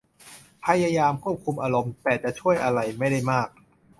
[0.65, 3.49] พยายามควบคุมอารมณ์แต่จะช่วยอะไรไม่ได้มาก